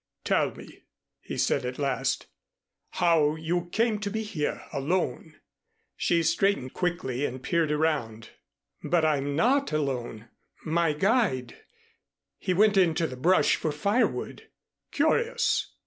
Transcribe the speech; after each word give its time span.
"Tell 0.23 0.49
me," 0.55 0.79
he 1.19 1.37
said 1.37 1.63
at 1.63 1.77
last, 1.77 2.25
"how 2.93 3.35
you 3.35 3.65
came 3.67 3.99
to 3.99 4.09
be 4.09 4.23
here 4.23 4.63
alone." 4.73 5.35
She 5.95 6.23
straightened 6.23 6.73
quickly 6.73 7.23
and 7.23 7.43
peered 7.43 7.71
around. 7.71 8.31
"But 8.83 9.05
I'm 9.05 9.35
not 9.35 9.71
alone 9.71 10.27
my 10.65 10.93
guide 10.93 11.55
he 12.39 12.51
went 12.51 12.77
into 12.77 13.05
the 13.05 13.15
brush 13.15 13.57
for 13.57 13.71
firewood." 13.71 14.47
"Curious!" 14.91 15.67